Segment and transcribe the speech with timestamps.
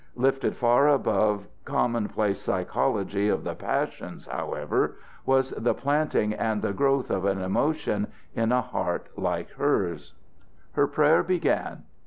[0.15, 4.95] Lifted far above commonplace psychology of the passions, however,
[5.27, 10.15] was the planting and the growth of an emotion in a heart like hers.
[10.71, 11.83] Her prayer began.